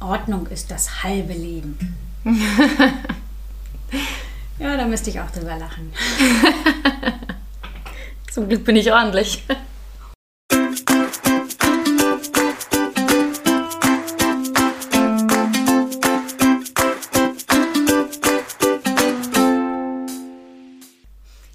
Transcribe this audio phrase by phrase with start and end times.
[0.00, 1.96] Ordnung ist das halbe Leben.
[4.58, 5.92] ja, da müsste ich auch drüber lachen.
[8.30, 9.42] Zum Glück bin ich ordentlich.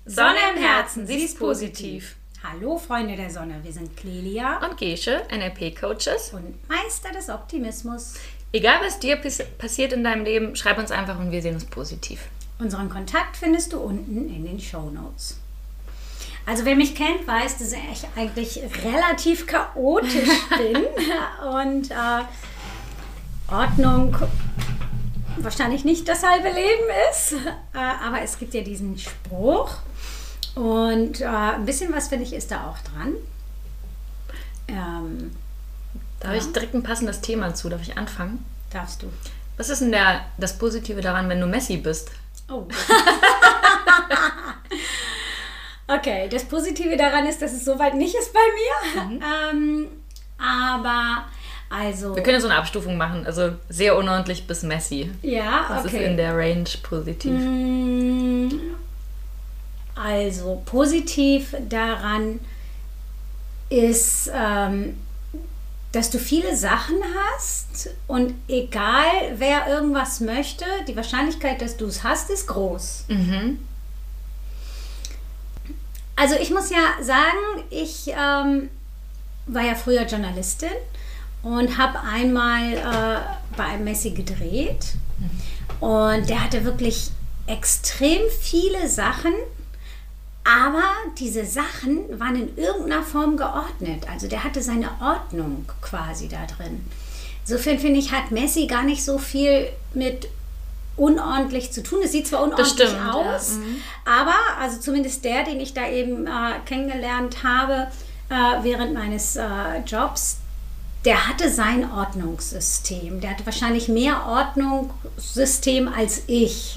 [0.05, 2.15] Sonne im Herzen, sie ist positiv.
[2.51, 6.33] Hallo Freunde der Sonne, wir sind Clelia Und Gesche, NLP-Coaches.
[6.33, 8.15] und Meister des Optimismus.
[8.51, 11.65] Egal was dir pass- passiert in deinem Leben, schreib uns einfach und wir sehen es
[11.65, 12.27] positiv.
[12.59, 15.37] Unseren Kontakt findest du unten in den Show Notes.
[16.45, 20.83] Also wer mich kennt, weiß, dass ich eigentlich relativ chaotisch bin
[21.53, 24.15] und äh, Ordnung
[25.37, 27.33] wahrscheinlich nicht das halbe Leben ist.
[27.33, 29.75] Äh, aber es gibt ja diesen Spruch
[30.55, 33.13] und äh, ein bisschen was finde ich ist da auch dran.
[34.67, 35.31] Ähm,
[36.19, 37.69] Da habe ich direkt ein passendes Thema zu.
[37.69, 38.43] Darf ich anfangen?
[38.71, 39.07] darfst du.
[39.57, 42.09] Was ist denn der, das Positive daran, wenn du Messi bist?
[42.49, 42.65] Oh.
[45.87, 49.21] okay, das Positive daran ist, dass es soweit nicht ist bei mir.
[49.51, 49.87] Ähm,
[50.37, 51.25] aber
[51.69, 52.15] also.
[52.15, 53.25] Wir können ja so eine Abstufung machen.
[53.25, 55.11] Also sehr unordentlich bis Messi.
[55.21, 56.05] ja, Was ist okay.
[56.05, 57.31] in der Range positiv?
[57.31, 58.49] Mm,
[60.03, 62.39] Also positiv daran
[63.69, 64.97] ist, ähm,
[65.91, 66.97] dass du viele Sachen
[67.33, 73.05] hast und egal wer irgendwas möchte, die Wahrscheinlichkeit, dass du es hast, ist groß.
[73.09, 73.59] Mhm.
[76.15, 78.69] Also ich muss ja sagen, ich ähm,
[79.47, 80.69] war ja früher Journalistin
[81.43, 84.93] und habe einmal äh, bei einem Messi gedreht.
[85.79, 87.09] Und der hatte wirklich
[87.47, 89.33] extrem viele Sachen,
[90.43, 90.83] aber
[91.19, 94.07] diese Sachen waren in irgendeiner Form geordnet.
[94.11, 96.85] Also der hatte seine Ordnung quasi da drin.
[97.43, 100.27] Insofern finde ich, hat Messi gar nicht so viel mit
[100.97, 101.99] unordentlich zu tun.
[102.03, 103.35] Es sieht zwar unordentlich stimmt, ja.
[103.35, 103.57] aus,
[104.05, 107.87] aber also zumindest der, den ich da eben äh, kennengelernt habe
[108.29, 109.43] äh, während meines äh,
[109.85, 110.37] Jobs,
[111.05, 113.21] der hatte sein Ordnungssystem.
[113.21, 116.75] Der hatte wahrscheinlich mehr Ordnungssystem als ich.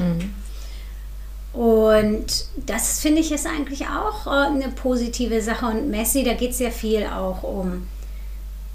[1.55, 2.27] Und
[2.67, 5.67] das finde ich ist eigentlich auch äh, eine positive Sache.
[5.67, 7.87] Und Messi, da geht es ja viel auch um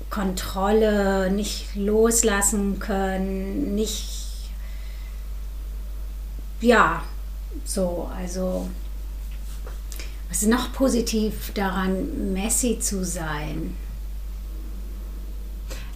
[0.10, 4.50] Kontrolle, nicht loslassen können, nicht,
[6.62, 7.04] ja,
[7.66, 8.70] so, also,
[10.30, 13.76] was ist noch positiv daran, Messi zu sein?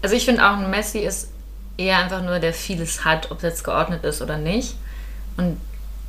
[0.01, 1.29] Also ich finde auch, ein Messi ist
[1.77, 4.75] eher einfach nur, der vieles hat, ob es jetzt geordnet ist oder nicht.
[5.37, 5.57] Und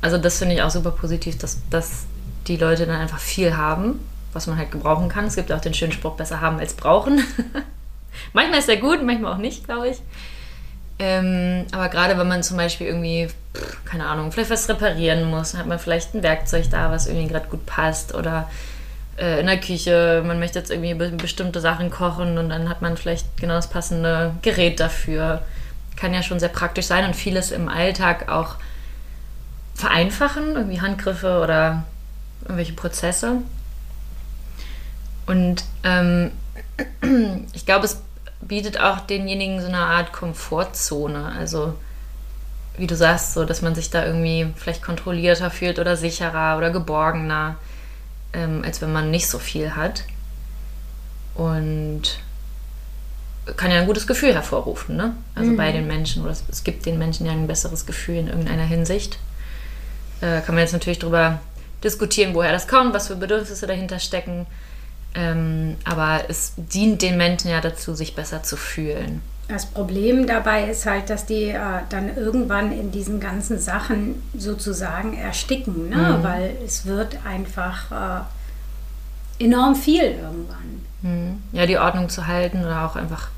[0.01, 2.05] also das finde ich auch super positiv, dass, dass
[2.47, 3.99] die Leute dann einfach viel haben,
[4.33, 5.25] was man halt gebrauchen kann.
[5.25, 7.23] Es gibt auch den schönen Spruch, besser haben als brauchen.
[8.33, 9.97] manchmal ist der gut, manchmal auch nicht, glaube ich.
[10.97, 15.55] Ähm, aber gerade wenn man zum Beispiel irgendwie, pff, keine Ahnung, vielleicht was reparieren muss,
[15.55, 18.49] hat man vielleicht ein Werkzeug da, was irgendwie gerade gut passt oder
[19.17, 22.81] äh, in der Küche, man möchte jetzt irgendwie be bestimmte Sachen kochen und dann hat
[22.81, 25.41] man vielleicht genau das passende Gerät dafür.
[25.97, 28.55] Kann ja schon sehr praktisch sein und vieles im Alltag auch
[29.75, 31.83] vereinfachen, irgendwie Handgriffe oder
[32.41, 33.41] irgendwelche Prozesse.
[35.27, 36.31] Und ähm,
[37.53, 38.01] ich glaube, es
[38.41, 41.33] bietet auch denjenigen so eine Art Komfortzone.
[41.37, 41.75] Also,
[42.77, 46.71] wie du sagst, so, dass man sich da irgendwie vielleicht kontrollierter fühlt oder sicherer oder
[46.71, 47.55] geborgener,
[48.33, 50.03] ähm, als wenn man nicht so viel hat.
[51.35, 52.19] Und
[53.57, 55.15] kann ja ein gutes Gefühl hervorrufen, ne?
[55.35, 58.27] Also bei den Menschen, oder es, es gibt den Menschen ja ein besseres Gefühl in
[58.27, 59.19] irgendeiner Hinsicht.
[60.21, 61.39] Äh, kann man jetzt natürlich darüber
[61.83, 64.45] diskutieren, woher das kommt, was für Bedürfnisse dahinter stecken.
[65.13, 69.21] Ähm, aber es dient den Menschen ja dazu, sich besser zu fühlen.
[69.47, 71.59] Das Problem dabei ist halt, dass die äh,
[71.89, 76.19] dann irgendwann in diesen ganzen Sachen sozusagen ersticken, ne?
[76.23, 78.25] weil es wird einfach
[79.39, 80.81] äh, enorm viel irgendwann.
[81.01, 81.43] Mhm.
[81.51, 83.29] Ja, die Ordnung zu halten oder auch einfach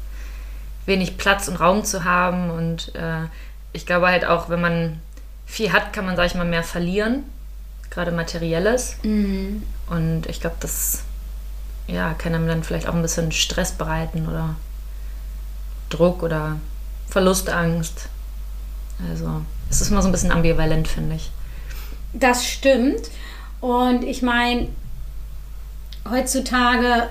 [0.86, 2.50] wenig Platz und Raum zu haben.
[2.52, 3.26] Und äh,
[3.74, 5.01] ich glaube halt auch, wenn man
[5.48, 7.24] viel hat, kann man, sag ich mal, mehr verlieren.
[7.90, 8.98] Gerade materielles.
[9.90, 11.02] Und ich glaube, das
[11.88, 14.56] ja, kann einem dann vielleicht auch ein bisschen Stress bereiten oder
[15.90, 16.58] Druck oder
[17.08, 18.10] Verlustangst.
[19.10, 21.32] Also es ist immer so ein bisschen ambivalent, finde ich.
[22.14, 23.10] Das stimmt.
[23.62, 24.68] Und ich meine,
[26.10, 27.10] heutzutage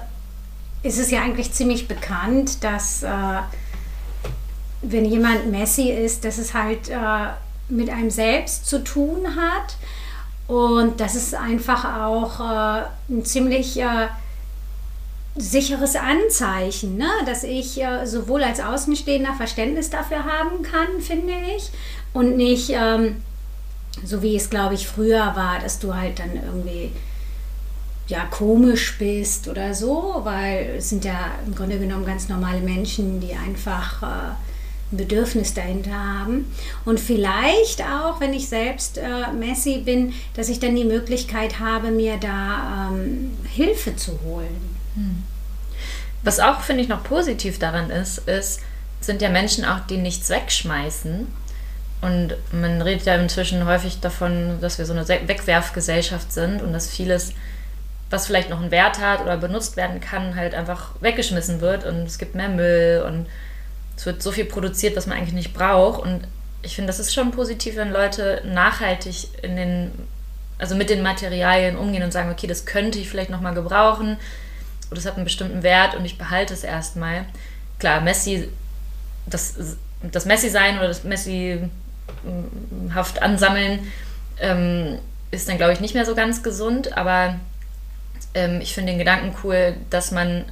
[0.82, 3.08] ist es ja eigentlich ziemlich bekannt, dass äh,
[4.82, 7.28] wenn jemand Messi ist, dass es halt äh,
[7.68, 9.76] mit einem selbst zu tun hat
[10.46, 14.08] und dass es einfach auch äh, ein ziemlich äh,
[15.36, 17.08] sicheres Anzeichen, ne?
[17.26, 21.70] dass ich äh, sowohl als Außenstehender Verständnis dafür haben kann, finde ich,
[22.12, 23.22] und nicht ähm,
[24.04, 26.92] so wie es, glaube ich, früher war, dass du halt dann irgendwie
[28.08, 33.20] ja komisch bist oder so, weil es sind ja im Grunde genommen ganz normale Menschen,
[33.20, 34.34] die einfach äh,
[34.90, 36.52] Bedürfnis dahinter haben.
[36.84, 41.90] Und vielleicht auch, wenn ich selbst äh, Messi bin, dass ich dann die Möglichkeit habe,
[41.90, 44.76] mir da ähm, Hilfe zu holen.
[44.94, 45.22] Hm.
[46.22, 48.60] Was auch, finde ich, noch positiv daran ist, ist,
[49.00, 51.26] sind ja Menschen auch, die nichts wegschmeißen.
[52.00, 56.88] Und man redet ja inzwischen häufig davon, dass wir so eine Wegwerfgesellschaft sind und dass
[56.88, 57.32] vieles,
[58.10, 62.06] was vielleicht noch einen Wert hat oder benutzt werden kann, halt einfach weggeschmissen wird und
[62.06, 63.26] es gibt mehr Müll und
[63.96, 66.02] es wird so viel produziert, was man eigentlich nicht braucht.
[66.02, 66.22] Und
[66.62, 69.90] ich finde, das ist schon positiv, wenn Leute nachhaltig in den,
[70.58, 74.18] also mit den Materialien umgehen und sagen, okay, das könnte ich vielleicht nochmal gebrauchen
[74.90, 77.24] oder es hat einen bestimmten Wert und ich behalte es erstmal.
[77.78, 78.48] Klar, Messi,
[79.26, 79.54] das,
[80.02, 81.70] das Messi-Sein oder das Messi-haft
[83.22, 83.92] ansammeln
[84.40, 84.98] ähm,
[85.30, 87.36] ist dann, glaube ich, nicht mehr so ganz gesund, aber
[88.34, 90.44] ähm, ich finde den Gedanken cool, dass man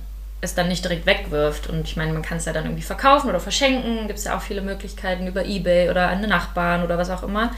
[0.45, 1.69] es dann nicht direkt wegwirft.
[1.69, 4.07] Und ich meine, man kann es ja dann irgendwie verkaufen oder verschenken.
[4.07, 7.23] Gibt es ja auch viele Möglichkeiten über Ebay oder an eine Nachbarn oder was auch
[7.23, 7.53] immer,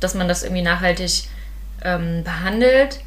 [0.00, 1.28] dass man das irgendwie nachhaltig
[1.82, 3.00] ähm, behandelt.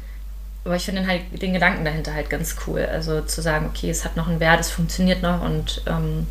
[0.64, 2.84] Aber ich finde halt den Gedanken dahinter halt ganz cool.
[2.84, 6.26] Also zu sagen, okay, es hat noch einen Wert, es funktioniert noch und ähm,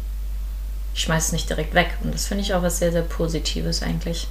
[0.94, 1.90] ich schmeiße es nicht direkt weg.
[2.04, 4.28] Und das finde ich auch was sehr, sehr Positives eigentlich.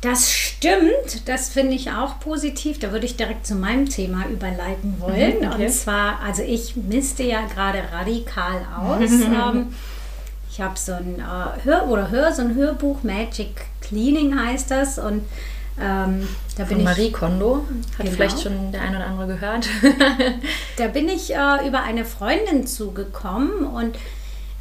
[0.00, 2.78] Das stimmt, das finde ich auch positiv.
[2.78, 5.40] Da würde ich direkt zu meinem Thema überleiten wollen.
[5.40, 5.66] Mhm, okay.
[5.66, 9.10] Und zwar, also ich misste ja gerade radikal aus.
[9.10, 9.74] ähm,
[10.50, 14.98] ich habe so ein äh, Hör oder höre so ein Hörbuch, Magic Cleaning heißt das.
[14.98, 15.22] Und
[15.80, 17.64] ähm, da bin Von Marie ich, Kondo,
[17.98, 18.10] hat genau.
[18.10, 19.66] vielleicht schon der ein oder andere gehört.
[20.76, 23.96] da bin ich äh, über eine Freundin zugekommen und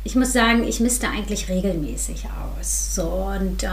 [0.06, 2.95] ich muss sagen, ich misste eigentlich regelmäßig aus.
[2.95, 3.68] So und äh,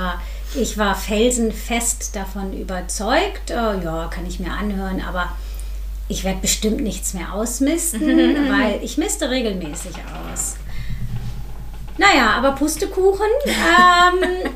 [0.57, 5.31] ich war felsenfest davon überzeugt, äh, ja, kann ich mir anhören, aber
[6.09, 8.01] ich werde bestimmt nichts mehr ausmisten,
[8.51, 9.95] weil ich misste regelmäßig
[10.31, 10.57] aus.
[11.99, 13.27] Naja, aber Pustekuchen.
[13.47, 14.51] Ähm,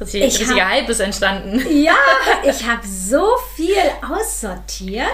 [0.00, 1.62] Richtig, ich richtiger Hype ist entstanden.
[1.70, 1.94] Ja,
[2.42, 5.06] ich habe so viel aussortiert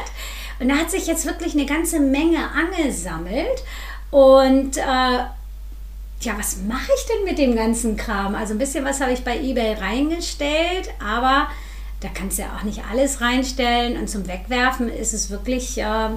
[0.58, 3.62] und da hat sich jetzt wirklich eine ganze Menge angesammelt
[4.11, 5.19] und äh,
[6.20, 8.34] ja, was mache ich denn mit dem ganzen Kram?
[8.34, 11.49] Also ein bisschen was habe ich bei eBay reingestellt, aber
[12.00, 16.11] da kannst du ja auch nicht alles reinstellen und zum Wegwerfen ist es wirklich, äh,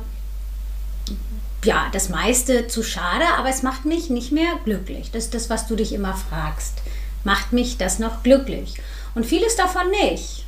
[1.63, 5.11] ja, das meiste zu schade, aber es macht mich nicht mehr glücklich.
[5.11, 6.81] Das ist das, was du dich immer fragst.
[7.23, 8.75] Macht mich das noch glücklich?
[9.15, 10.45] Und vieles davon nicht.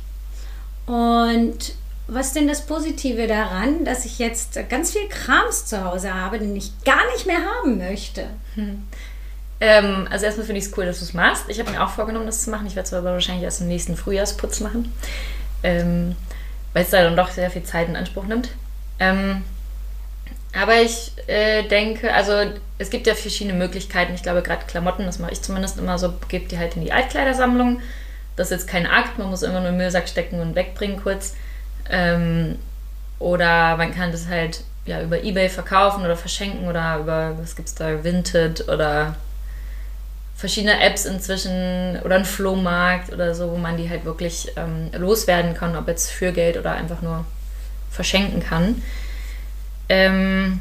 [0.84, 1.74] Und
[2.08, 6.38] was ist denn das Positive daran, dass ich jetzt ganz viel Krams zu Hause habe,
[6.38, 8.28] den ich gar nicht mehr haben möchte?
[8.54, 8.84] Hm.
[9.60, 11.44] Ähm, also erstmal finde ich es cool, dass du es machst.
[11.48, 12.66] Ich habe mir auch vorgenommen, das zu machen.
[12.66, 14.92] Ich werde es aber wahrscheinlich erst im nächsten Frühjahrsputz machen,
[15.62, 16.16] ähm,
[16.72, 18.50] weil es da dann doch sehr viel Zeit in Anspruch nimmt.
[18.98, 19.44] Ähm,
[20.54, 22.32] aber ich äh, denke, also
[22.78, 24.14] es gibt ja verschiedene Möglichkeiten.
[24.14, 26.92] Ich glaube, gerade Klamotten, das mache ich zumindest immer so, gebt die halt in die
[26.92, 27.80] Altkleidersammlung.
[28.36, 31.34] Das ist jetzt kein Akt, man muss immer nur im Müllsack stecken und wegbringen kurz.
[31.90, 32.58] Ähm,
[33.18, 37.68] oder man kann das halt ja, über Ebay verkaufen oder verschenken oder über, was gibt
[37.68, 39.16] es da, Vinted oder
[40.36, 45.54] verschiedene Apps inzwischen oder ein Flohmarkt oder so, wo man die halt wirklich ähm, loswerden
[45.54, 47.24] kann, ob jetzt für Geld oder einfach nur
[47.90, 48.82] verschenken kann.
[49.88, 50.60] Ähm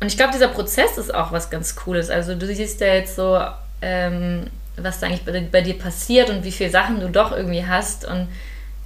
[0.00, 2.10] und ich glaube, dieser Prozess ist auch was ganz Cooles.
[2.10, 3.40] Also du siehst ja jetzt so,
[3.80, 7.64] ähm, was da eigentlich bei, bei dir passiert und wie viele Sachen du doch irgendwie
[7.64, 8.28] hast und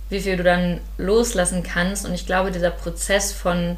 [0.09, 2.07] wie viel du dann loslassen kannst.
[2.07, 3.77] Und ich glaube, dieser Prozess von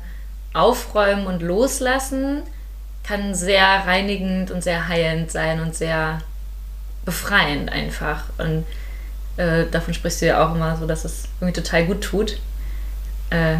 [0.52, 2.42] Aufräumen und Loslassen,
[3.08, 6.20] kann sehr reinigend und sehr heilend sein und sehr
[7.06, 8.24] befreiend einfach.
[8.36, 8.66] Und
[9.38, 12.38] äh, davon sprichst du ja auch immer so, dass es irgendwie total gut tut.
[13.30, 13.56] Äh,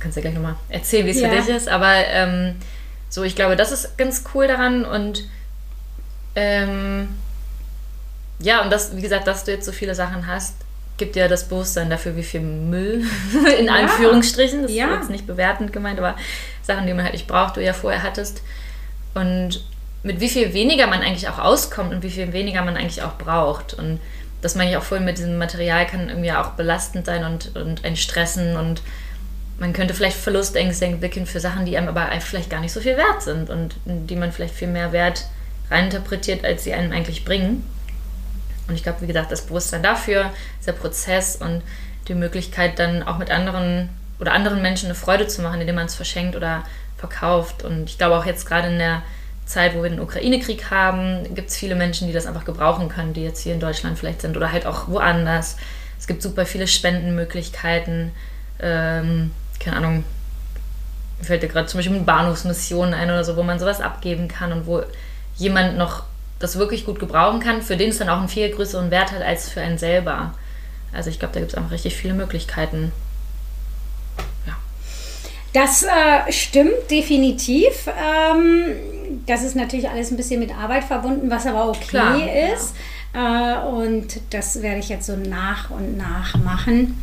[0.00, 1.30] kannst ja gleich nochmal erzählen, wie es ja.
[1.30, 1.68] für dich ist.
[1.68, 2.56] Aber ähm,
[3.08, 5.24] so, ich glaube, das ist ganz cool daran und
[6.34, 7.08] ähm,
[8.38, 10.56] ja, und das, wie gesagt, dass du jetzt so viele Sachen hast,
[10.98, 13.04] gibt dir das Bewusstsein dafür, wie viel Müll,
[13.58, 13.74] in ja.
[13.74, 14.86] Anführungsstrichen, das ja.
[14.86, 16.16] ist jetzt nicht bewertend gemeint, aber
[16.62, 18.42] Sachen, die man halt nicht braucht, du ja vorher hattest.
[19.14, 19.64] Und
[20.02, 23.16] mit wie viel weniger man eigentlich auch auskommt und wie viel weniger man eigentlich auch
[23.18, 23.74] braucht.
[23.74, 24.00] Und
[24.40, 27.84] das meine ich auch vorhin mit diesem Material kann irgendwie auch belastend sein und, und
[27.84, 28.82] ein Stressen und
[29.58, 32.96] man könnte vielleicht Verlustängste entwickeln für Sachen, die einem aber vielleicht gar nicht so viel
[32.96, 35.26] wert sind und die man vielleicht viel mehr Wert
[35.70, 37.64] reininterpretiert, als sie einem eigentlich bringen.
[38.66, 41.62] Und ich glaube, wie gesagt, das Bewusstsein dafür, dieser Prozess und
[42.08, 43.90] die Möglichkeit dann auch mit anderen
[44.22, 46.62] oder anderen Menschen eine Freude zu machen, indem man es verschenkt oder
[46.96, 47.64] verkauft.
[47.64, 49.02] Und ich glaube auch jetzt gerade in der
[49.46, 53.14] Zeit, wo wir den Ukraine-Krieg haben, gibt es viele Menschen, die das einfach gebrauchen können,
[53.14, 55.56] die jetzt hier in Deutschland vielleicht sind oder halt auch woanders.
[55.98, 58.12] Es gibt super viele Spendenmöglichkeiten.
[58.60, 60.04] Ähm, keine Ahnung,
[61.18, 64.28] mir fällt dir gerade zum Beispiel mit Bahnhofsmissionen ein oder so, wo man sowas abgeben
[64.28, 64.84] kann und wo
[65.36, 66.04] jemand noch
[66.38, 69.22] das wirklich gut gebrauchen kann, für den es dann auch einen viel größeren Wert hat
[69.22, 70.32] als für einen selber.
[70.92, 72.92] Also ich glaube, da gibt es einfach richtig viele Möglichkeiten.
[75.52, 77.86] Das äh, stimmt definitiv.
[77.88, 78.74] Ähm,
[79.26, 82.16] das ist natürlich alles ein bisschen mit Arbeit verbunden, was aber okay Klar,
[82.54, 82.74] ist.
[83.14, 83.62] Ja.
[83.62, 87.00] Äh, und das werde ich jetzt so nach und nach machen.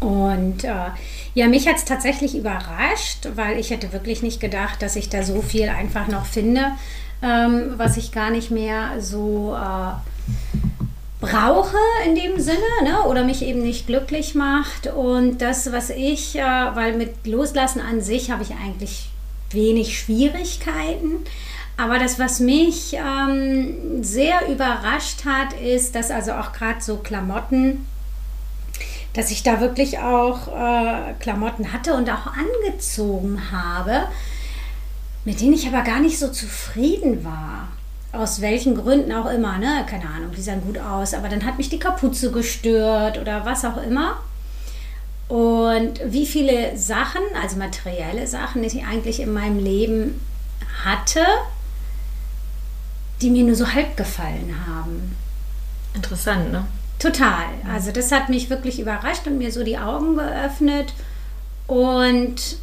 [0.00, 0.90] Und äh,
[1.34, 5.22] ja, mich hat es tatsächlich überrascht, weil ich hätte wirklich nicht gedacht, dass ich da
[5.22, 6.72] so viel einfach noch finde,
[7.22, 10.67] ähm, was ich gar nicht mehr so äh,
[11.20, 13.02] brauche in dem Sinne ne?
[13.04, 14.86] oder mich eben nicht glücklich macht.
[14.86, 19.10] Und das, was ich, äh, weil mit Loslassen an sich habe ich eigentlich
[19.50, 21.24] wenig Schwierigkeiten.
[21.76, 27.86] Aber das, was mich ähm, sehr überrascht hat, ist, dass also auch gerade so Klamotten,
[29.12, 34.08] dass ich da wirklich auch äh, Klamotten hatte und auch angezogen habe,
[35.24, 37.68] mit denen ich aber gar nicht so zufrieden war.
[38.12, 39.84] Aus welchen Gründen auch immer, ne?
[39.88, 43.64] Keine Ahnung, die sahen gut aus, aber dann hat mich die Kapuze gestört oder was
[43.64, 44.18] auch immer.
[45.28, 50.20] Und wie viele Sachen, also materielle Sachen, die ich eigentlich in meinem Leben
[50.84, 51.20] hatte,
[53.20, 55.14] die mir nur so halb gefallen haben.
[55.94, 56.64] Interessant, ne?
[56.98, 57.44] Total.
[57.70, 60.94] Also das hat mich wirklich überrascht und mir so die Augen geöffnet.
[61.66, 62.56] Und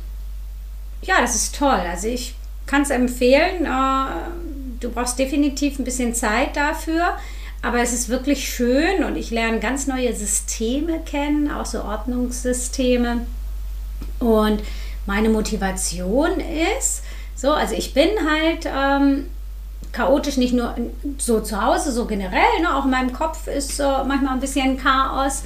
[1.03, 1.69] ja, das ist toll.
[1.69, 2.35] Also ich
[2.65, 3.65] kann es empfehlen.
[3.65, 4.54] Äh,
[4.85, 7.15] du brauchst definitiv ein bisschen Zeit dafür.
[7.61, 13.25] Aber es ist wirklich schön und ich lerne ganz neue Systeme kennen, auch so Ordnungssysteme.
[14.19, 14.61] Und
[15.07, 16.39] meine Motivation
[16.79, 17.01] ist,
[17.35, 19.25] so, also ich bin halt ähm,
[19.93, 20.75] chaotisch, nicht nur
[21.17, 22.75] so zu Hause, so generell, ne?
[22.75, 25.43] auch in meinem Kopf ist so manchmal ein bisschen Chaos.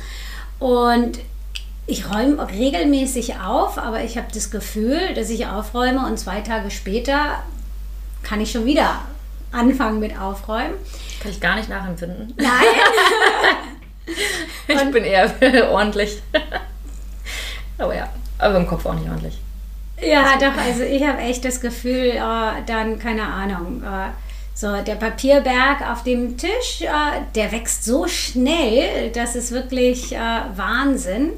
[0.59, 1.19] Und
[1.87, 6.69] ich räume regelmäßig auf, aber ich habe das Gefühl, dass ich aufräume und zwei Tage
[6.69, 7.43] später
[8.23, 8.99] kann ich schon wieder
[9.51, 10.75] anfangen mit Aufräumen.
[11.21, 12.33] Kann ich gar nicht nachempfinden.
[12.37, 12.49] Nein.
[14.67, 15.31] ich bin eher
[15.71, 16.21] ordentlich.
[17.77, 19.39] aber ja, aber im Kopf auch nicht ordentlich.
[20.01, 24.09] Ja, doch, also ich habe echt das Gefühl, äh, dann, keine Ahnung, äh,
[24.53, 26.87] so, der Papierberg auf dem Tisch, äh,
[27.35, 30.19] der wächst so schnell, das ist wirklich äh,
[30.55, 31.31] Wahnsinn.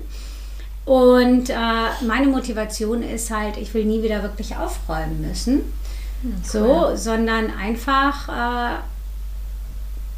[0.86, 1.54] Und äh,
[2.06, 5.62] meine Motivation ist halt, ich will nie wieder wirklich aufräumen müssen.
[6.22, 6.44] Hm, cool.
[6.44, 8.80] So, sondern einfach äh,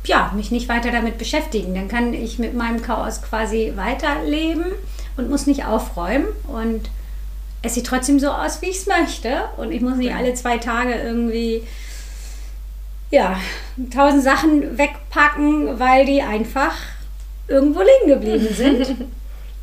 [0.05, 1.73] ja, mich nicht weiter damit beschäftigen.
[1.75, 4.65] Dann kann ich mit meinem Chaos quasi weiterleben
[5.17, 6.25] und muss nicht aufräumen.
[6.47, 6.89] Und
[7.61, 9.45] es sieht trotzdem so aus, wie ich es möchte.
[9.57, 11.63] Und ich muss nicht alle zwei Tage irgendwie
[13.11, 13.39] ja,
[13.93, 16.73] tausend Sachen wegpacken, weil die einfach
[17.47, 19.05] irgendwo liegen geblieben sind.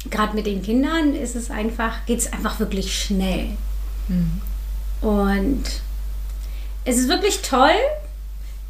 [0.09, 3.51] Gerade mit den Kindern ist es einfach, geht es einfach wirklich schnell.
[4.09, 4.41] Mhm.
[5.03, 5.65] Und
[6.85, 7.77] es ist wirklich toll.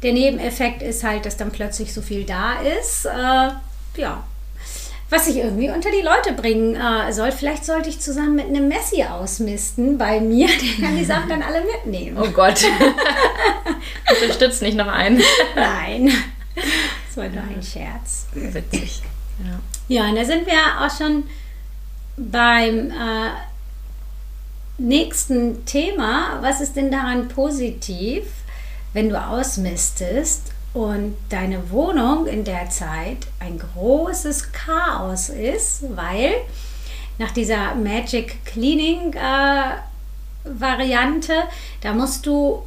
[0.03, 3.05] Der Nebeneffekt ist halt, dass dann plötzlich so viel da ist.
[3.05, 3.51] Äh,
[4.01, 4.23] ja,
[5.11, 7.31] was ich irgendwie unter die Leute bringen äh, soll.
[7.31, 10.47] Vielleicht sollte ich zusammen mit einem Messi ausmisten bei mir.
[10.79, 12.17] Der kann die Sachen dann alle mitnehmen.
[12.19, 12.63] Oh Gott.
[14.21, 15.21] Unterstützt nicht noch einen.
[15.55, 16.11] Nein.
[16.55, 18.27] Das war nur ein Scherz.
[18.33, 19.01] Witzig.
[19.43, 19.59] Ja,
[20.03, 21.23] ja und da sind wir auch schon
[22.15, 23.29] beim äh,
[24.81, 26.39] nächsten Thema.
[26.41, 28.23] Was ist denn daran positiv,
[28.93, 36.33] wenn du ausmistest und deine Wohnung in der Zeit ein großes Chaos ist, weil
[37.17, 39.75] nach dieser Magic Cleaning äh,
[40.43, 41.33] Variante,
[41.81, 42.63] da musst du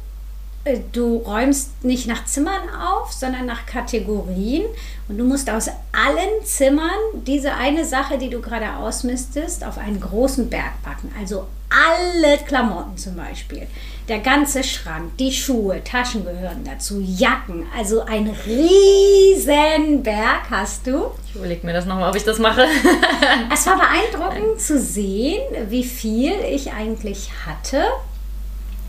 [0.65, 4.65] äh, du räumst nicht nach Zimmern auf, sondern nach Kategorien
[5.07, 9.99] und du musst aus allen Zimmern diese eine Sache, die du gerade ausmistest, auf einen
[9.99, 11.13] großen Berg packen.
[11.19, 13.67] Also alle Klamotten zum Beispiel
[14.07, 21.11] der ganze Schrank, die Schuhe, Taschen gehören dazu, Jacken, also ein riesen Berg hast du.
[21.27, 22.65] Ich überlege mir das nochmal, ob ich das mache.
[23.53, 27.83] es war beeindruckend zu sehen, wie viel ich eigentlich hatte.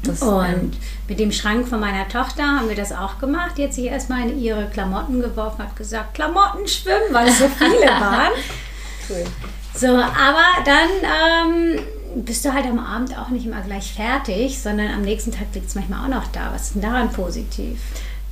[0.03, 0.71] Das, und ähm,
[1.09, 3.53] mit dem Schrank von meiner Tochter haben wir das auch gemacht.
[3.57, 7.49] Die hat sich erstmal in ihre Klamotten geworfen, hat gesagt, Klamotten schwimmen, weil es so
[7.49, 8.33] viele waren.
[9.09, 9.25] cool.
[9.75, 11.81] So, aber dann ähm,
[12.25, 15.69] bist du halt am Abend auch nicht immer gleich fertig, sondern am nächsten Tag liegt
[15.69, 16.51] es manchmal auch noch da.
[16.53, 17.79] Was ist denn daran positiv?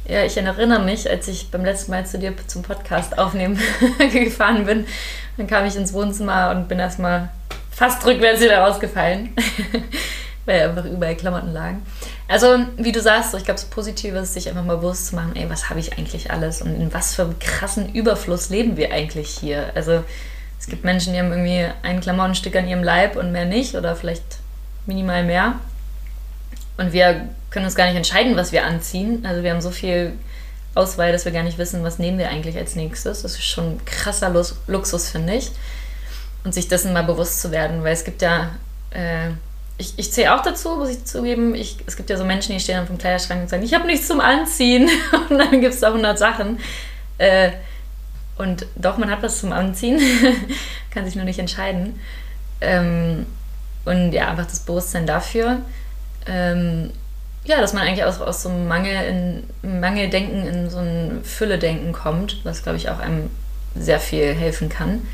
[0.06, 3.58] Ja, ich erinnere mich, als ich beim letzten Mal zu dir zum Podcast aufnehmen
[4.12, 4.86] gefahren bin,
[5.36, 7.30] dann kam ich ins Wohnzimmer und bin erstmal
[7.70, 9.30] fast rückwärts wieder rausgefallen.
[10.46, 11.82] weil einfach überall Klamotten lagen.
[12.28, 15.36] Also, wie du sagst, ich glaube, das Positive ist, sich einfach mal bewusst zu machen,
[15.36, 18.92] ey, was habe ich eigentlich alles und in was für einem krassen Überfluss leben wir
[18.92, 19.72] eigentlich hier?
[19.74, 20.04] Also,
[20.58, 23.94] es gibt Menschen, die haben irgendwie ein Klamottenstück an ihrem Leib und mehr nicht oder
[23.96, 24.24] vielleicht
[24.86, 25.54] minimal mehr.
[26.76, 29.24] Und wir können uns gar nicht entscheiden, was wir anziehen.
[29.26, 30.12] Also, wir haben so viel
[30.74, 33.22] Auswahl, dass wir gar nicht wissen, was nehmen wir eigentlich als nächstes.
[33.22, 34.32] Das ist schon ein krasser
[34.66, 35.52] Luxus, finde ich.
[36.42, 38.50] Und sich dessen mal bewusst zu werden, weil es gibt ja.
[38.90, 39.30] Äh,
[39.76, 41.54] ich, ich zähle auch dazu, muss ich zugeben.
[41.54, 43.86] Ich, es gibt ja so Menschen, die stehen dann vom Kleiderschrank und sagen, ich habe
[43.86, 44.88] nichts zum Anziehen.
[45.30, 46.60] Und dann gibt es da 100 Sachen.
[47.18, 47.50] Äh,
[48.36, 50.00] und doch, man hat was zum Anziehen,
[50.90, 52.00] kann sich nur nicht entscheiden.
[52.60, 53.26] Ähm,
[53.84, 55.60] und ja, einfach das Bewusstsein dafür.
[56.26, 56.90] Ähm,
[57.44, 61.92] ja, dass man eigentlich aus, aus so einem Mangel in, Mangeldenken in so ein Fülle-Denken
[61.92, 63.30] kommt, was, glaube ich, auch einem
[63.74, 65.06] sehr viel helfen kann.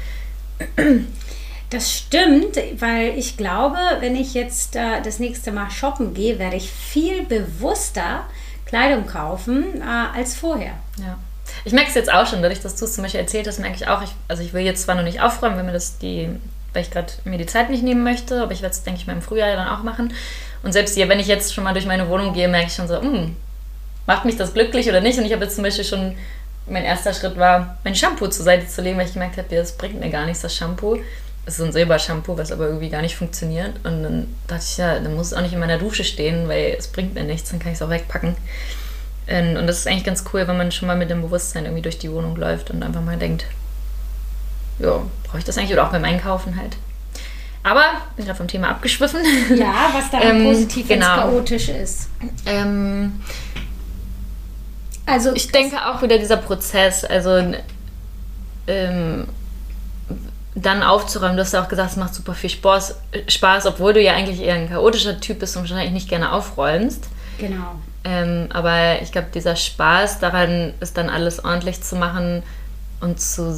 [1.70, 6.56] Das stimmt, weil ich glaube, wenn ich jetzt äh, das nächste Mal shoppen gehe, werde
[6.56, 8.24] ich viel bewusster
[8.66, 10.74] Kleidung kaufen äh, als vorher.
[10.98, 11.18] Ja.
[11.64, 13.76] Ich merke es jetzt auch schon, dadurch, dass du es zum Beispiel erzählt hast, merke
[13.76, 16.28] ich auch, ich, also ich will jetzt zwar noch nicht aufräumen, wenn mir das die,
[16.72, 19.06] weil ich gerade mir die Zeit nicht nehmen möchte, aber ich werde es, denke ich,
[19.06, 20.12] mal im Frühjahr dann auch machen.
[20.62, 22.88] Und selbst hier, wenn ich jetzt schon mal durch meine Wohnung gehe, merke ich schon
[22.88, 23.36] so, hm,
[24.06, 25.18] macht mich das glücklich oder nicht?
[25.18, 26.16] Und ich habe jetzt zum Beispiel schon,
[26.66, 29.72] mein erster Schritt war, mein Shampoo zur Seite zu legen, weil ich gemerkt habe, das
[29.72, 30.98] bringt mir gar nichts, das Shampoo
[31.46, 33.74] ist so ein Silbershampoo, was aber irgendwie gar nicht funktioniert.
[33.84, 36.76] Und dann dachte ich, ja, dann muss es auch nicht in meiner Dusche stehen, weil
[36.78, 38.36] es bringt mir nichts, dann kann ich es auch wegpacken.
[39.30, 41.98] Und das ist eigentlich ganz cool, wenn man schon mal mit dem Bewusstsein irgendwie durch
[41.98, 43.46] die Wohnung läuft und einfach mal denkt,
[44.80, 45.72] ja, brauche ich das eigentlich?
[45.72, 46.76] Oder auch beim Einkaufen halt.
[47.62, 47.84] Aber
[48.16, 49.20] bin gerade vom Thema abgeschwiffen.
[49.56, 51.14] Ja, was da ähm, positiv genau.
[51.14, 52.08] chaotisch ist.
[52.46, 53.20] Ähm,
[55.06, 57.54] also ich denke auch wieder dieser Prozess, also
[58.66, 59.28] ähm,
[60.54, 61.36] dann aufzuräumen.
[61.36, 62.96] Du hast ja auch gesagt, es macht super viel Spaß,
[63.28, 67.08] Spaß, obwohl du ja eigentlich eher ein chaotischer Typ bist und wahrscheinlich nicht gerne aufräumst.
[67.38, 67.76] Genau.
[68.04, 72.42] Ähm, aber ich glaube, dieser Spaß daran ist dann alles ordentlich zu machen
[73.00, 73.56] und zu,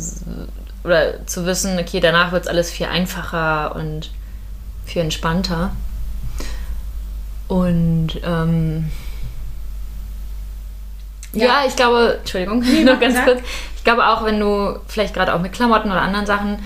[0.85, 4.11] oder zu wissen, okay, danach wird es alles viel einfacher und
[4.85, 5.71] viel entspannter.
[7.49, 8.91] Und ähm,
[11.33, 11.47] ja.
[11.47, 11.65] ja.
[11.67, 13.41] ich glaube, Entschuldigung, noch ganz kurz.
[13.77, 16.59] Ich glaube auch, wenn du vielleicht gerade auch mit Klamotten oder anderen Sachen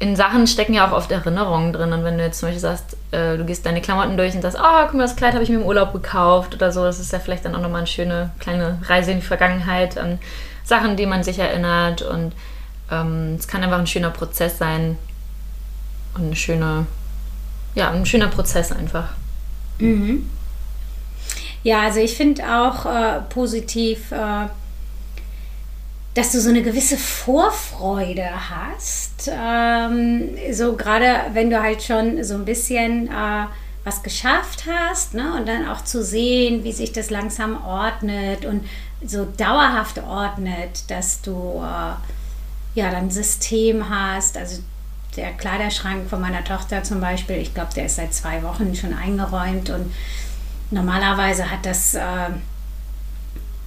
[0.00, 1.92] in Sachen stecken ja auch oft Erinnerungen drin.
[1.92, 4.58] Und wenn du jetzt zum Beispiel sagst, äh, du gehst deine Klamotten durch und sagst,
[4.58, 7.12] oh, guck mal, das Kleid habe ich mir im Urlaub gekauft oder so, das ist
[7.12, 10.18] ja vielleicht dann auch nochmal eine schöne kleine Reise in die Vergangenheit an
[10.64, 12.00] Sachen, die man sich erinnert.
[12.00, 12.32] Und
[12.90, 14.96] ähm, es kann einfach ein schöner Prozess sein
[16.14, 16.86] und eine schöne,
[17.74, 19.08] ja, ein schöner Prozess einfach.
[19.78, 20.30] Mhm.
[21.62, 24.46] Ja, also ich finde auch äh, positiv, äh,
[26.20, 29.30] dass du so eine gewisse Vorfreude hast.
[29.32, 33.46] Ähm, so gerade wenn du halt schon so ein bisschen äh,
[33.84, 35.32] was geschafft hast ne?
[35.38, 38.68] und dann auch zu sehen, wie sich das langsam ordnet und
[39.02, 44.36] so dauerhaft ordnet, dass du äh, ja dann System hast.
[44.36, 44.62] Also
[45.16, 48.92] der Kleiderschrank von meiner Tochter zum Beispiel, ich glaube, der ist seit zwei Wochen schon
[48.92, 49.90] eingeräumt und
[50.70, 52.28] normalerweise hat das äh,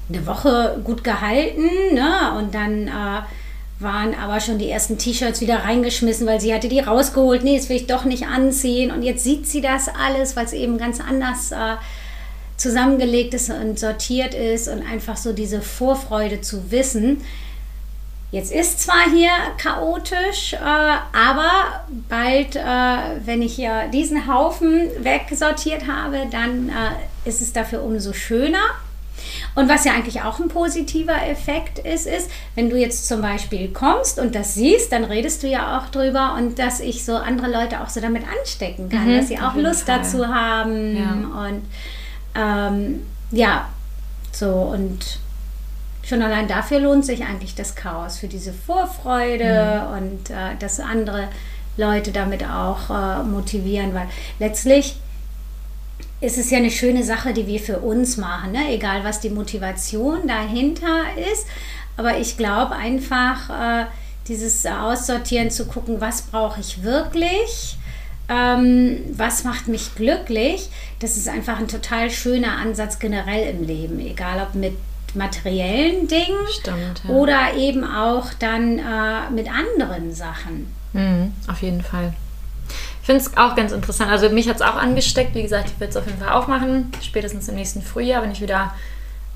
[0.09, 2.33] eine Woche gut gehalten ne?
[2.37, 3.21] und dann äh,
[3.79, 7.43] waren aber schon die ersten T-Shirts wieder reingeschmissen, weil sie hatte die rausgeholt.
[7.43, 8.91] Nee, das will ich doch nicht anziehen.
[8.91, 11.75] Und jetzt sieht sie das alles, weil es eben ganz anders äh,
[12.57, 17.21] zusammengelegt ist und sortiert ist und einfach so diese Vorfreude zu wissen.
[18.31, 25.87] Jetzt ist zwar hier chaotisch, äh, aber bald, äh, wenn ich hier diesen Haufen wegsortiert
[25.87, 28.63] habe, dann äh, ist es dafür umso schöner.
[29.55, 33.69] Und was ja eigentlich auch ein positiver Effekt ist, ist, wenn du jetzt zum Beispiel
[33.69, 37.51] kommst und das siehst, dann redest du ja auch drüber und dass ich so andere
[37.51, 39.99] Leute auch so damit anstecken kann, mhm, dass sie auch Lust Fall.
[39.99, 41.47] dazu haben ja.
[41.47, 41.61] und
[42.35, 43.69] ähm, ja,
[44.31, 45.19] so und
[46.03, 49.97] schon allein dafür lohnt sich eigentlich das Chaos, für diese Vorfreude mhm.
[49.97, 51.27] und äh, dass andere
[51.77, 54.07] Leute damit auch äh, motivieren, weil
[54.39, 54.95] letztlich
[56.23, 58.73] ist es ja eine schöne Sache, die wir für uns machen, ne?
[58.73, 61.45] egal was die Motivation dahinter ist.
[61.97, 63.86] Aber ich glaube einfach, äh,
[64.27, 67.77] dieses Aussortieren zu gucken, was brauche ich wirklich,
[68.29, 73.99] ähm, was macht mich glücklich, das ist einfach ein total schöner Ansatz generell im Leben,
[73.99, 74.73] egal ob mit
[75.13, 77.09] materiellen Dingen Stimmt, ja.
[77.09, 80.73] oder eben auch dann äh, mit anderen Sachen.
[80.93, 82.13] Mhm, auf jeden Fall.
[83.03, 84.09] Ich finde es auch ganz interessant.
[84.09, 85.35] Also mich hat es auch angesteckt.
[85.35, 86.89] Wie gesagt, ich werde es auf jeden Fall aufmachen.
[87.01, 88.73] Spätestens im nächsten Frühjahr, wenn ich wieder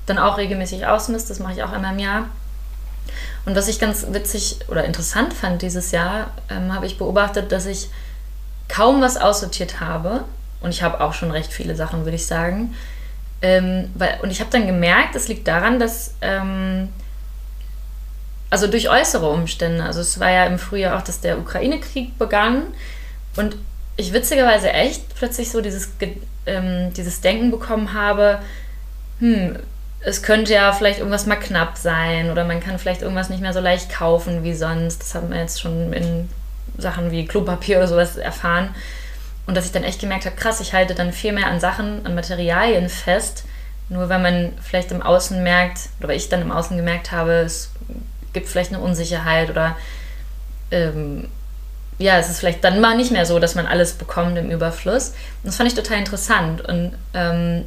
[0.06, 1.28] dann auch regelmäßig ausmisst.
[1.28, 2.24] Das mache ich auch einmal im Jahr.
[3.44, 7.66] Und was ich ganz witzig oder interessant fand dieses Jahr, ähm, habe ich beobachtet, dass
[7.66, 7.90] ich
[8.70, 10.24] kaum was aussortiert habe.
[10.62, 12.74] Und ich habe auch schon recht viele Sachen, würde ich sagen.
[13.42, 16.88] Ähm, weil, und ich habe dann gemerkt, es liegt daran, dass, ähm,
[18.48, 22.62] also durch äußere Umstände, also es war ja im Frühjahr auch, dass der Ukraine-Krieg begann
[23.38, 23.56] und
[23.96, 25.90] ich witzigerweise echt plötzlich so dieses,
[26.46, 28.40] ähm, dieses Denken bekommen habe,
[29.18, 29.56] hm,
[30.00, 33.52] es könnte ja vielleicht irgendwas mal knapp sein oder man kann vielleicht irgendwas nicht mehr
[33.52, 35.02] so leicht kaufen wie sonst.
[35.02, 36.28] Das haben wir jetzt schon in
[36.76, 38.74] Sachen wie Klopapier oder sowas erfahren.
[39.46, 42.06] Und dass ich dann echt gemerkt habe, krass, ich halte dann viel mehr an Sachen,
[42.06, 43.44] an Materialien fest.
[43.88, 47.70] Nur wenn man vielleicht im Außen merkt, oder ich dann im Außen gemerkt habe, es
[48.32, 49.76] gibt vielleicht eine Unsicherheit oder
[50.70, 51.28] ähm,
[51.98, 55.14] ja, es ist vielleicht dann mal nicht mehr so, dass man alles bekommt im Überfluss.
[55.42, 56.60] Das fand ich total interessant.
[56.60, 57.64] Und ähm,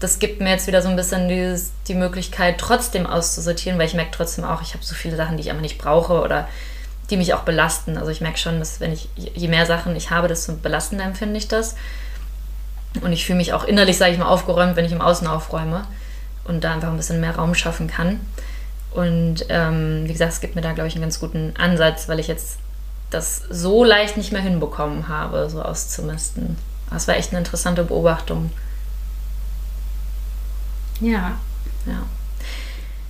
[0.00, 3.94] das gibt mir jetzt wieder so ein bisschen dieses, die Möglichkeit, trotzdem auszusortieren, weil ich
[3.94, 6.48] merke trotzdem auch, ich habe so viele Sachen, die ich einfach nicht brauche oder
[7.10, 7.98] die mich auch belasten.
[7.98, 11.36] Also ich merke schon, dass wenn ich, je mehr Sachen ich habe, desto belastender empfinde
[11.36, 11.76] ich das.
[13.02, 15.86] Und ich fühle mich auch innerlich, sage ich mal, aufgeräumt, wenn ich im Außen aufräume
[16.44, 18.20] und da einfach ein bisschen mehr Raum schaffen kann.
[18.92, 22.18] Und ähm, wie gesagt, es gibt mir da, glaube ich, einen ganz guten Ansatz, weil
[22.18, 22.58] ich jetzt
[23.14, 26.56] das so leicht nicht mehr hinbekommen habe, so auszumisten.
[26.90, 28.50] Das war echt eine interessante Beobachtung.
[31.00, 31.38] Ja.
[31.86, 32.02] Ja.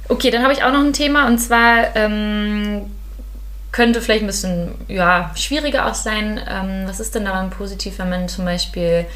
[0.09, 2.91] Okay, dann habe ich auch noch ein Thema und zwar ähm,
[3.71, 6.41] könnte vielleicht ein bisschen ja, schwieriger auch sein.
[6.49, 9.07] Ähm, was ist denn daran positiv, wenn man zum Beispiel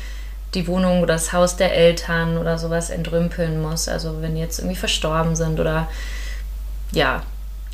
[0.55, 3.89] die Wohnung oder das Haus der Eltern oder sowas entrümpeln muss?
[3.89, 5.89] Also wenn die jetzt irgendwie verstorben sind oder
[6.93, 7.23] ja,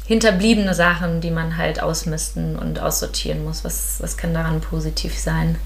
[0.06, 3.64] hinterbliebene Sachen, die man halt ausmisten und aussortieren muss.
[3.64, 5.56] Was, was kann daran positiv sein?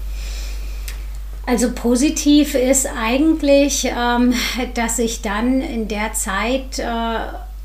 [1.45, 4.33] Also positiv ist eigentlich, ähm,
[4.73, 7.19] dass ich dann in der Zeit äh,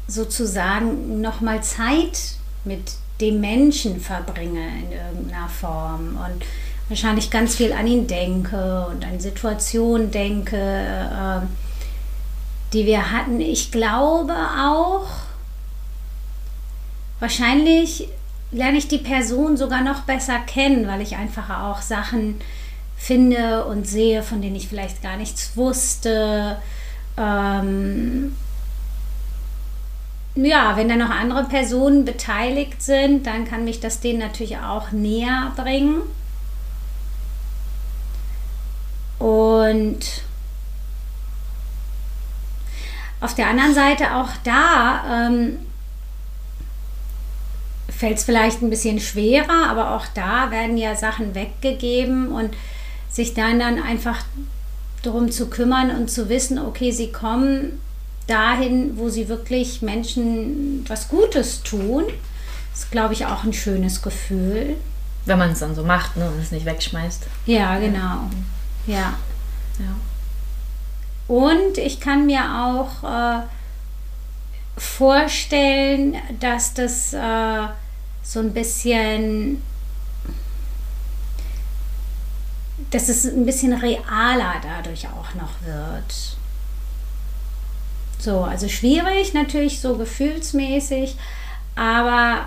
[0.07, 6.45] sozusagen nochmal Zeit mit dem Menschen verbringe in irgendeiner Form und
[6.89, 11.45] wahrscheinlich ganz viel an ihn denke und an Situationen denke, äh,
[12.73, 13.41] die wir hatten.
[13.41, 15.07] Ich glaube auch,
[17.23, 18.09] wahrscheinlich
[18.51, 22.41] lerne ich die Person sogar noch besser kennen, weil ich einfach auch Sachen
[22.97, 26.61] finde und sehe, von denen ich vielleicht gar nichts wusste.
[27.17, 28.37] Ähm,
[30.35, 34.91] ja, wenn da noch andere Personen beteiligt sind, dann kann mich das denen natürlich auch
[34.91, 36.03] näher bringen.
[39.21, 40.25] Und
[43.21, 45.59] auf der anderen Seite auch da ähm,
[48.03, 52.51] fällt es vielleicht ein bisschen schwerer, aber auch da werden ja Sachen weggegeben und
[53.09, 54.25] sich dann dann einfach
[55.05, 57.79] darum zu kümmern und zu wissen, okay, sie kommen
[58.27, 62.03] dahin, wo sie wirklich Menschen was Gutes tun.
[62.75, 64.75] Ist, glaube ich, auch ein schönes Gefühl.
[65.25, 67.23] Wenn man es dann so macht ne, und es nicht wegschmeißt.
[67.47, 68.29] Ja, genau.
[68.89, 69.15] Ja.
[69.79, 69.95] ja.
[71.29, 73.43] Und ich kann mir auch äh,
[74.77, 77.69] vorstellen, dass das äh,
[78.23, 79.63] so ein bisschen
[82.91, 86.37] dass es ein bisschen realer dadurch auch noch wird.
[88.19, 91.17] So, also schwierig natürlich so gefühlsmäßig,
[91.75, 92.47] aber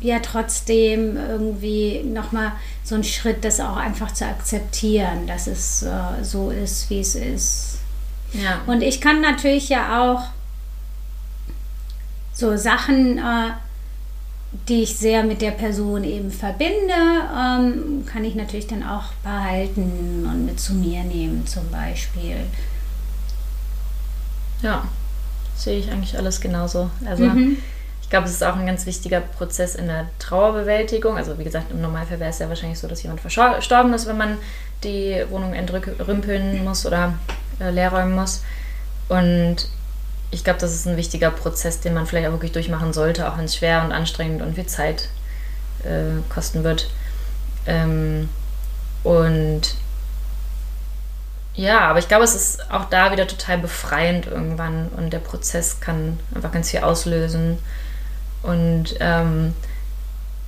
[0.00, 2.52] ja trotzdem irgendwie nochmal
[2.84, 7.14] so ein Schritt, das auch einfach zu akzeptieren, dass es äh, so ist, wie es
[7.14, 7.78] ist.
[8.32, 8.60] Ja.
[8.66, 10.24] Und ich kann natürlich ja auch
[12.32, 13.50] so Sachen äh,
[14.68, 16.92] die ich sehr mit der Person eben verbinde,
[17.36, 22.36] ähm, kann ich natürlich dann auch behalten und mit zu mir nehmen zum Beispiel.
[24.62, 24.84] Ja,
[25.56, 26.90] sehe ich eigentlich alles genauso.
[27.06, 27.56] Also mhm.
[28.02, 31.16] ich glaube, es ist auch ein ganz wichtiger Prozess in der Trauerbewältigung.
[31.16, 34.18] Also wie gesagt, im Normalfall wäre es ja wahrscheinlich so, dass jemand verstorben ist, wenn
[34.18, 34.36] man
[34.84, 37.14] die Wohnung entrümpeln muss oder
[37.58, 38.42] äh, leerräumen muss.
[39.08, 39.68] Und
[40.32, 43.36] ich glaube, das ist ein wichtiger Prozess, den man vielleicht auch wirklich durchmachen sollte, auch
[43.36, 45.10] wenn es schwer und anstrengend und viel Zeit
[45.84, 46.90] äh, kosten wird.
[47.66, 48.28] Ähm,
[49.04, 49.74] und
[51.54, 55.80] ja, aber ich glaube, es ist auch da wieder total befreiend irgendwann und der Prozess
[55.80, 57.58] kann einfach ganz viel auslösen.
[58.42, 59.54] Und ähm,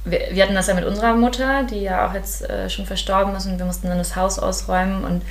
[0.06, 3.34] wir, wir, hatten das ja mit unserer Mutter, die ja auch jetzt äh, schon verstorben
[3.36, 5.22] ist und wir mussten dann das Haus ausräumen und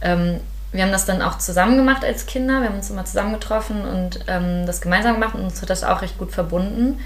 [0.00, 0.40] ähm,
[0.72, 2.60] wir haben das dann auch zusammen gemacht als Kinder.
[2.60, 6.02] Wir haben uns immer zusammengetroffen und ähm, das gemeinsam gemacht und uns hat das auch
[6.02, 7.00] recht gut verbunden.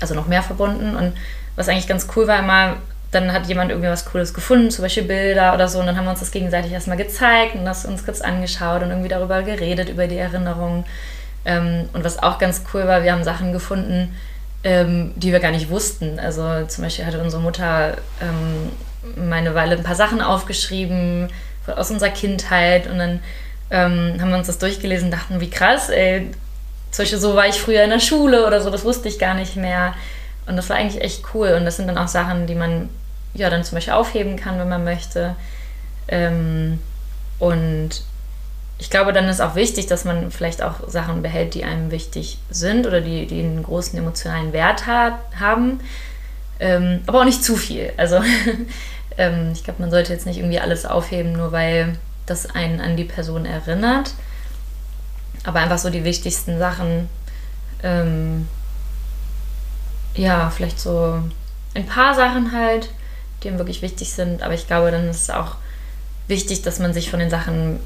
[0.00, 0.96] Also noch mehr verbunden.
[0.96, 1.12] Und
[1.56, 2.76] was eigentlich ganz cool war, immer,
[3.10, 5.80] dann hat jemand irgendwie was Cooles gefunden, zum Beispiel Bilder oder so.
[5.80, 8.90] Und dann haben wir uns das gegenseitig erstmal gezeigt und das uns kurz angeschaut und
[8.90, 10.84] irgendwie darüber geredet, über die Erinnerungen.
[11.44, 14.16] Ähm, und was auch ganz cool war, wir haben Sachen gefunden,
[14.64, 16.18] ähm, die wir gar nicht wussten.
[16.18, 18.72] Also zum Beispiel hatte unsere Mutter ähm,
[19.28, 21.28] meine Weile ein paar Sachen aufgeschrieben
[21.76, 23.20] aus unserer Kindheit und dann
[23.70, 26.30] ähm, haben wir uns das durchgelesen und dachten, wie krass, ey.
[26.90, 29.34] Zum Beispiel so war ich früher in der Schule oder so, das wusste ich gar
[29.34, 29.94] nicht mehr.
[30.46, 31.54] Und das war eigentlich echt cool.
[31.56, 32.88] Und das sind dann auch Sachen, die man
[33.34, 35.36] ja dann zum Beispiel aufheben kann, wenn man möchte.
[36.08, 36.80] Ähm,
[37.38, 38.02] und
[38.78, 42.38] ich glaube, dann ist auch wichtig, dass man vielleicht auch Sachen behält, die einem wichtig
[42.48, 45.80] sind oder die, die einen großen emotionalen Wert hat, haben.
[46.60, 47.92] Ähm, aber auch nicht zu viel.
[47.96, 48.20] Also
[49.18, 52.96] ähm, ich glaube, man sollte jetzt nicht irgendwie alles aufheben, nur weil das einen an
[52.96, 54.14] die Person erinnert.
[55.44, 57.08] Aber einfach so die wichtigsten Sachen.
[57.82, 58.48] Ähm,
[60.14, 61.22] ja, vielleicht so
[61.74, 62.90] ein paar Sachen halt,
[63.42, 64.42] die einem wirklich wichtig sind.
[64.42, 65.56] Aber ich glaube, dann ist es auch
[66.26, 67.80] wichtig, dass man sich von den Sachen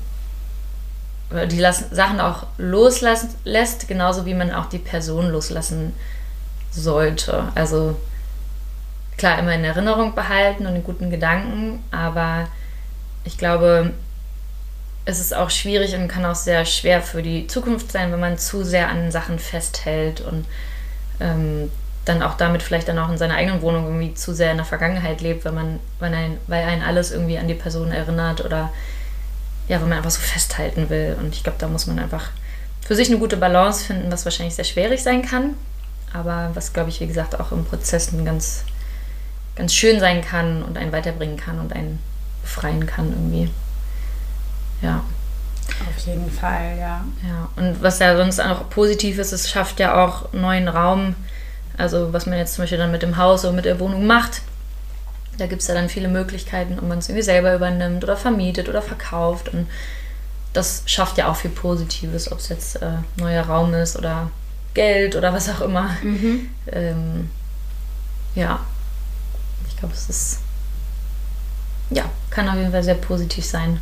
[1.46, 5.94] die Sachen auch loslassen lässt, genauso wie man auch die Person loslassen
[6.70, 7.48] sollte.
[7.54, 7.96] Also
[9.16, 12.48] klar, immer in Erinnerung behalten und in guten Gedanken, aber
[13.24, 13.92] ich glaube,
[15.04, 18.38] es ist auch schwierig und kann auch sehr schwer für die Zukunft sein, wenn man
[18.38, 20.46] zu sehr an Sachen festhält und
[21.20, 21.70] ähm,
[22.04, 24.66] dann auch damit vielleicht dann auch in seiner eigenen Wohnung irgendwie zu sehr in der
[24.66, 28.72] Vergangenheit lebt, wenn man, wenn ein, weil einen alles irgendwie an die Person erinnert oder
[29.68, 31.16] ja, wenn man einfach so festhalten will.
[31.18, 32.30] Und ich glaube, da muss man einfach
[32.84, 35.54] für sich eine gute Balance finden, was wahrscheinlich sehr schwierig sein kann,
[36.12, 38.64] aber was, glaube ich, wie gesagt, auch im Prozess ganz,
[39.56, 41.98] ganz schön sein kann und einen weiterbringen kann und einen
[42.42, 43.50] befreien kann irgendwie.
[44.80, 45.04] Ja.
[45.88, 47.04] Auf jeden Fall, ja.
[47.26, 51.14] Ja, und was ja sonst auch positiv ist, es schafft ja auch neuen Raum.
[51.78, 54.42] Also was man jetzt zum Beispiel dann mit dem Haus oder mit der Wohnung macht,
[55.38, 58.68] da gibt es ja dann viele Möglichkeiten, ob man es irgendwie selber übernimmt oder vermietet
[58.68, 59.48] oder verkauft.
[59.48, 59.66] Und
[60.52, 64.30] das schafft ja auch viel Positives, ob es jetzt äh, neuer Raum ist oder
[64.74, 65.90] Geld oder was auch immer.
[66.02, 66.50] Mhm.
[66.70, 67.30] Ähm,
[68.34, 68.60] ja,
[69.82, 70.38] glaube, es ist,
[71.90, 73.80] ja, kann auf jeden Fall sehr positiv sein.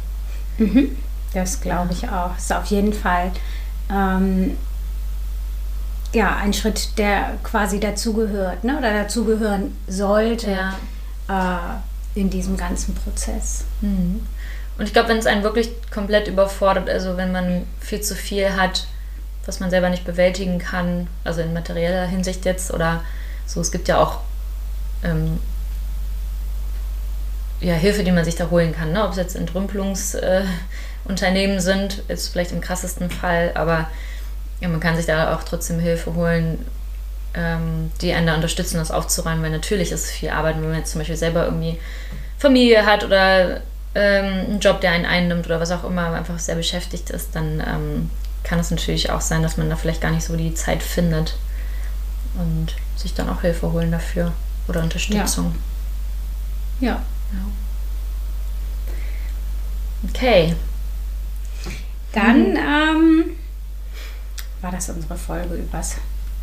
[0.58, 0.96] Mhm.
[1.32, 2.36] Das glaube ich auch.
[2.36, 3.30] Ist auf jeden Fall
[3.88, 4.56] ähm,
[6.12, 8.78] ja, ein Schritt, der quasi dazugehört ne?
[8.78, 10.50] oder dazugehören sollte.
[10.50, 10.74] Ja
[11.30, 13.64] äh, in diesem ganzen Prozess.
[13.80, 14.26] Mhm.
[14.76, 18.56] Und ich glaube, wenn es einen wirklich komplett überfordert, also wenn man viel zu viel
[18.56, 18.86] hat,
[19.46, 23.02] was man selber nicht bewältigen kann, also in materieller Hinsicht jetzt oder
[23.46, 24.20] so, es gibt ja auch
[25.04, 25.38] ähm,
[27.60, 29.04] ja, Hilfe, die man sich da holen kann, ne?
[29.04, 33.88] ob es jetzt Entrümpelungsunternehmen äh, sind, ist vielleicht im krassesten Fall, aber
[34.60, 36.64] ja, man kann sich da auch trotzdem Hilfe holen,
[37.34, 40.78] ähm, die einen da unterstützen, das aufzuräumen, weil natürlich ist es viel Arbeit, wenn man
[40.78, 41.78] jetzt zum Beispiel selber irgendwie
[42.38, 43.60] Familie hat oder
[43.94, 47.62] ähm, einen Job, der einen einnimmt oder was auch immer, einfach sehr beschäftigt ist, dann
[47.66, 48.10] ähm,
[48.42, 51.36] kann es natürlich auch sein, dass man da vielleicht gar nicht so die Zeit findet
[52.34, 54.32] und sich dann auch Hilfe holen dafür
[54.68, 55.54] oder Unterstützung.
[56.80, 56.88] Ja.
[56.88, 57.02] ja.
[60.08, 60.54] Okay.
[62.12, 63.24] Dann ähm,
[64.60, 65.96] war das unsere Folge übers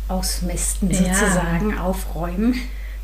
[0.08, 1.82] ausmisten sozusagen, ja.
[1.82, 2.54] aufräumen.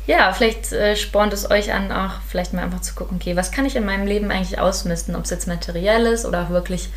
[0.07, 3.51] Ja, vielleicht äh, spornt es euch an, auch vielleicht mal einfach zu gucken, okay, was
[3.51, 5.15] kann ich in meinem Leben eigentlich ausmisten?
[5.15, 6.89] Ob es jetzt materiell ist oder auch wirklich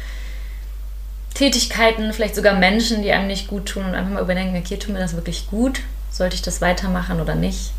[1.34, 4.92] Tätigkeiten, vielleicht sogar Menschen, die einem nicht gut tun und einfach mal überdenken, okay, tut
[4.92, 5.80] mir das wirklich gut?
[6.10, 7.72] Sollte ich das weitermachen oder nicht?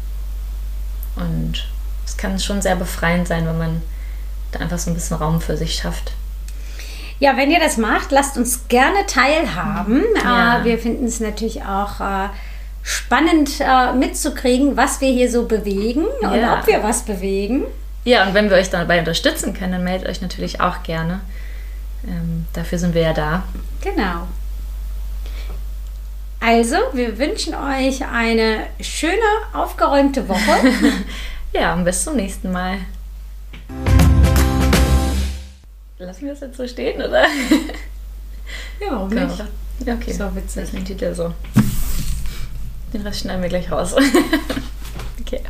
[1.15, 1.67] Und
[2.10, 3.82] es kann schon sehr befreiend sein, wenn man
[4.52, 6.13] da einfach so ein bisschen Raum für sich schafft.
[7.19, 10.04] Ja, wenn ihr das macht, lasst uns gerne teilhaben.
[10.24, 10.60] Ja.
[10.60, 12.30] Äh, wir finden es natürlich auch äh,
[12.82, 16.32] spannend äh, mitzukriegen, was wir hier so bewegen ja.
[16.32, 17.65] und ob wir was bewegen.
[18.06, 21.19] Ja, und wenn wir euch dabei unterstützen können, dann meldet euch natürlich auch gerne.
[22.08, 23.43] Ähm, dafür sind wir ja da.
[23.82, 24.28] Genau.
[26.39, 29.13] Also, wir wünschen euch eine schöne,
[29.54, 30.39] aufgeräumte Woche.
[31.53, 32.79] ja, und bis zum nächsten Mal.
[35.97, 37.25] Lassen wir das jetzt so stehen, oder?
[38.79, 39.43] Ja, warum nicht?
[39.85, 40.13] Ja, okay.
[40.13, 40.63] So witzig.
[40.63, 41.33] Das ist Titel so.
[42.93, 43.93] Den Rest schneiden wir gleich raus.
[45.19, 45.41] okay.